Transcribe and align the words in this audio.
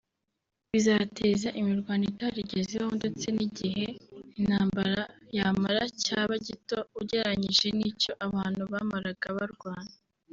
bizateza 0.71 1.49
imirwano 1.59 2.03
itarigeze 2.11 2.71
ibaho 2.75 2.93
ndetse 3.01 3.25
n’igihe 3.35 3.85
intambara 4.39 4.99
yamara 5.37 5.81
cyaba 6.03 6.33
gito 6.45 6.77
ugereranyije 6.99 7.67
n’icyo 7.77 8.11
abantu 8.27 8.61
bamaraga 8.73 9.27
barwana 9.37 9.93